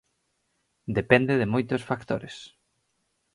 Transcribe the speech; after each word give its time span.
Depende 0.97 1.33
de 1.41 1.51
moitos 1.53 1.85
factores. 1.89 2.35